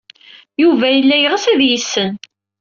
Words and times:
Yuba 0.61 0.87
yella 0.89 1.15
yeɣs 1.17 1.45
ad 1.51 1.59
iyi-yessen. 1.61 2.11